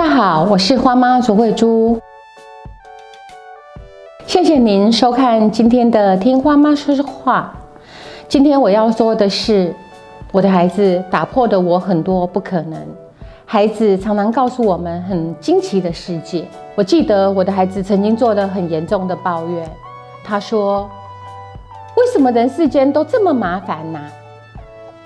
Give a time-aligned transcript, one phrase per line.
[0.00, 2.00] 大家好，我是花妈卓慧珠。
[4.26, 7.54] 谢谢您收看今天的《听花妈说说话》。
[8.26, 9.74] 今天我要说的是，
[10.32, 12.80] 我的孩子打破的我很多不可能。
[13.44, 16.46] 孩子常常告诉我们很惊奇的世界。
[16.74, 19.68] 我记得我的孩子曾经做了很严重的抱怨，
[20.24, 20.88] 他说
[21.98, 24.00] ：“为什么人世间都这么麻烦呢？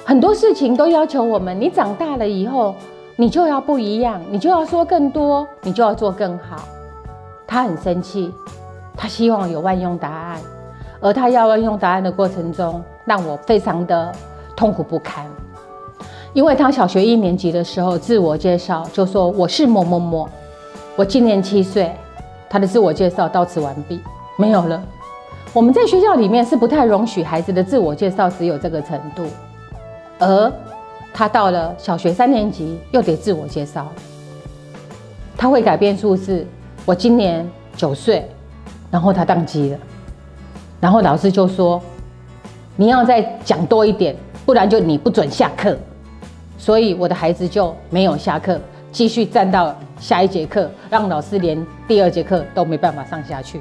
[0.05, 2.77] 很多事情都要求我们，你长大了以后，
[3.17, 6.69] 你就要不一样，你就要说更多，你就要做更好。”
[7.47, 8.33] 他很生气，
[8.97, 10.41] 他希望有万用答案，
[11.01, 14.13] 而他要万用答案的过程中，让我非常的
[14.57, 15.27] 痛苦不堪。
[16.33, 20.29] 因为他小学一年级的时候，自我介绍就说我是某某某，
[20.97, 21.93] 我今年七岁。
[22.49, 24.01] 他的自我介绍到此完毕，
[24.37, 24.81] 没有了。
[25.53, 29.25] 我们在学校里面是不太容许孩子的自我介绍只有这个程度，
[30.21, 30.53] 而
[31.17, 33.91] 他到了小学三年级又得自我介绍，
[35.37, 36.45] 他会改变数字。
[36.85, 38.29] 我今年九岁，
[38.91, 39.79] 然后他宕机了，
[40.81, 41.81] 然后老师就说
[42.77, 45.79] 你要再讲多一点，不然就你不准下课。
[46.59, 53.61] 所以我的孩子就没有下课，继续站到下一节课，让老师连第二节课都没办法上下去。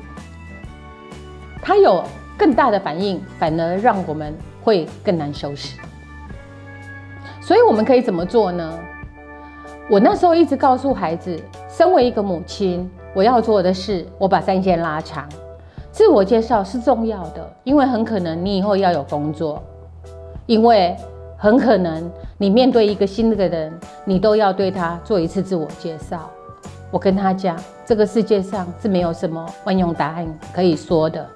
[1.61, 2.03] 他有
[2.35, 5.77] 更大的反应，反而让我们会更难收拾。
[7.43, 8.79] 所以我们可以怎么做呢？
[9.89, 11.37] 我那时候一直告诉孩子，
[11.69, 15.27] 身为一个母亲，我要做的是，我把战线拉长。
[15.91, 19.61] 自我介绍是重要的，因为很可能你以后要有工作，
[20.45, 20.95] 因为。
[21.35, 26.29] 很可能你面对一个新的人，你都要对他做一次自我介绍。
[26.89, 31.27] 我跟他讲，这个世界上是没有什么万用答案可以说的。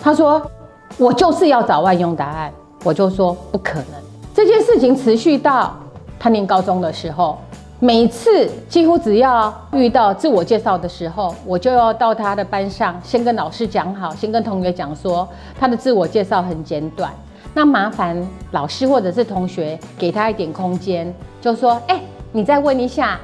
[0.00, 0.48] 他说，
[0.96, 2.52] 我就是要找万用答案。
[2.84, 4.09] 我就说不可能。
[4.34, 5.74] 这件事情持续到
[6.18, 7.38] 他念高中的时候，
[7.78, 15.28] 每次几乎只要遇到自我介绍的时候，我就要到他的班上，先跟老师讲好，先跟同学讲说，
[15.58, 17.12] 他的自我介绍很简短。
[17.52, 18.16] 那麻烦
[18.52, 22.00] 老师或者是同学给他一点空间，就说：“哎，
[22.30, 23.18] 你再问一下，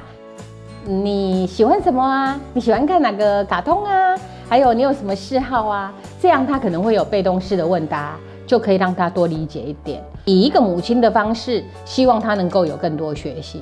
[0.85, 2.37] 你喜欢什么啊？
[2.53, 4.13] 你喜欢看哪个卡通啊？
[4.49, 5.93] 还有你有什么嗜好啊？
[6.21, 10.03] 这样他可能会有被动式的问答，就可以让他多理解一点。
[10.25, 13.61] 以一个母亲的方式，希望他能够有更多学习。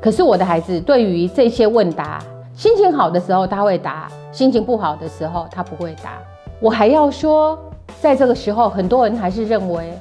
[0.00, 2.18] 可是我的孩子对于这些问答，
[2.56, 6.18] 心情好的时候他会答，心情不好的时候他不会答。
[6.58, 7.58] 我还要说。”
[8.00, 9.92] 在这个时候，很多人还是认为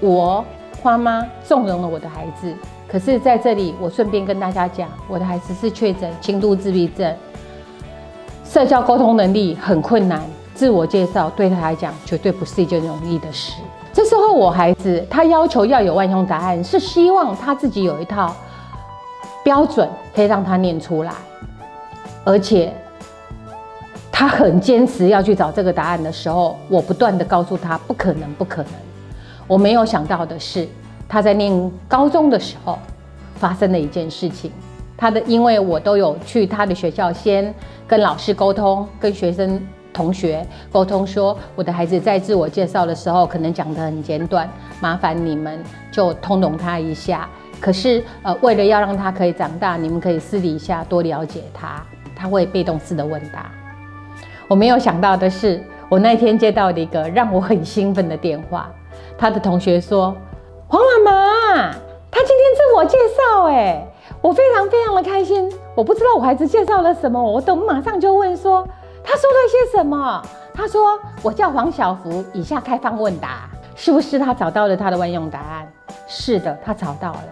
[0.00, 0.42] 我
[0.80, 2.50] 花妈纵容了我的孩子。
[2.88, 7.14] 可是，在这里，我顺便跟大家讲，我的孩子是确诊轻度自闭症，
[8.44, 10.22] 社交沟通能力很困难，
[10.62, 13.54] 自我介绍对他来讲绝对不是一件容易的事。
[13.92, 18.32] 这时候，我孩子他要求要有万用答案，是希望他自己有一套
[19.42, 21.12] 标准可以让他念出来，
[22.22, 22.72] 而且。
[24.12, 28.72] 他很坚持要去找这个答案的时候，我不断的告诉他不可能，不可能。
[29.48, 30.68] 我没有想到的是，
[31.08, 32.78] 他在念高中的时候
[33.34, 34.52] 发生了一件事情。
[34.96, 37.52] 他的，因为我都有去他的学校，先
[37.84, 39.60] 跟老师沟通，跟学生
[39.92, 44.48] 同学沟通，说我的孩子在自我介绍的时候可能讲得很简短，
[44.80, 47.28] 麻烦你们就通融他一下。
[47.60, 51.80] 可是，呃，为了要让他可以长大，你们可以私底下多了解他，
[52.16, 53.50] 他会被动式的问答。
[54.48, 58.68] 我没有想到的是，我那天接到了一个让我很兴奋的电话。
[59.16, 60.12] 他的同学说
[60.66, 61.70] ：“黄妈妈，
[62.10, 63.86] 他今天自我介绍，哎，
[64.20, 65.48] 我非常非常的开心。
[65.76, 68.66] 我不知道我孩子介绍了什么，我等马上就问说，
[69.12, 70.22] 他说了些什么？
[70.54, 75.70] 他说我叫黄小福，以下开放问答，是不是他找到了他的万用答案？
[76.08, 77.24] 是的，他找到了。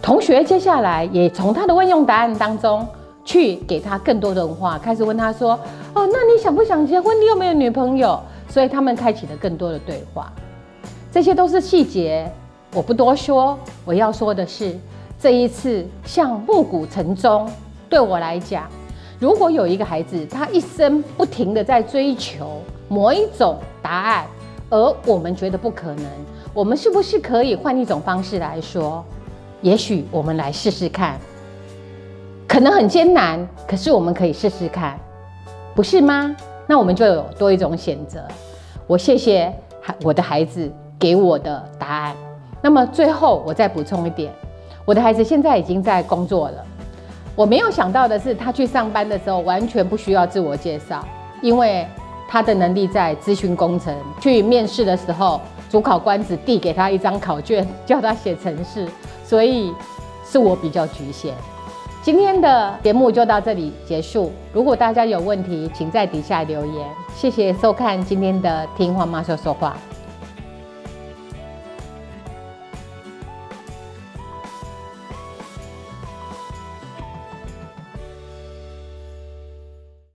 [0.00, 2.86] 同学接下来也从他的万用答案当中。”
[3.26, 5.58] 去给他更多的文化，开始问他说
[5.94, 7.20] ：“哦，那你想不想结婚？
[7.20, 10.32] 你有没有女朋友？”所以他们开启了更多的对话。
[11.10, 12.30] 这些都是细节，
[12.72, 13.58] 我不多说。
[13.84, 14.78] 我要说的是，
[15.18, 17.50] 这一次像暮鼓晨钟，
[17.88, 18.70] 对我来讲，
[19.18, 24.26] 如果有一个孩子，他一生不停的在追求某一种答案，
[24.68, 26.04] 而我们觉得不可能，
[26.52, 29.02] 我们是不是可以换一种方式来说？
[29.62, 31.18] 也许我们来试试看。
[32.46, 34.98] 可能很艰难，可是我们可以试试看，
[35.74, 36.36] 不是吗？
[36.66, 38.22] 那我们就有多一种选择。
[38.86, 42.14] 我谢谢孩我的孩子给我的答案。
[42.60, 44.30] 那么最后我再补充一点，
[44.84, 46.64] 我的孩子现在已经在工作了。
[47.36, 51.06] 我没有想到的是，他去上班的时候完全不需要自我介绍，
[51.42, 51.86] 因为
[52.26, 53.94] 他的能力在咨询工程。
[54.18, 55.38] 去面试的时候，
[55.68, 58.88] 主考官只递给他一张考卷，叫他写程式，
[59.22, 59.70] 所以
[60.24, 61.34] 是我比较局限。
[62.02, 64.32] 今天的节目就到这里结束。
[64.54, 66.88] 如果大家有问题，请在底下留言。
[67.14, 69.76] 谢谢收看今天的《听黄妈说说话》。